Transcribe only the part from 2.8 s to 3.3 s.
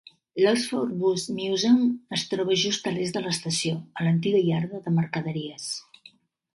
a l'est de